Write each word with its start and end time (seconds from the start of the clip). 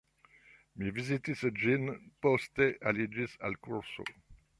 Mi 0.77 0.93
vizitis 0.95 1.43
ĝin, 1.63 1.85
poste 2.27 2.71
aliĝis 2.93 3.37
al 3.49 3.59
kurso. 3.69 4.09